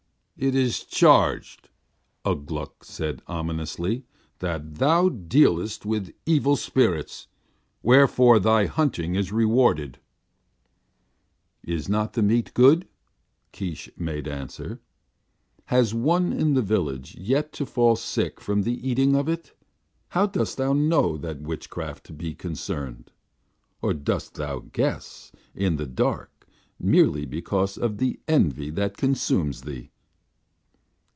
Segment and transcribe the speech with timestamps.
[0.43, 1.69] "It is charged,"
[2.25, 4.05] Ugh Gluk said ominously,
[4.39, 7.27] "that thou dealest with evil spirits,
[7.83, 9.99] wherefore thy hunting is rewarded."
[11.63, 12.87] "Is not the meat good?"
[13.53, 14.81] Keesh made answer.
[15.65, 19.55] "Has one in the village yet to fall sick from the eating of it?
[20.09, 23.11] How dost thou know that witchcraft be concerned?
[23.79, 26.47] Or dost thou guess, in the dark,
[26.79, 29.89] merely because of the envy that consumes thee?"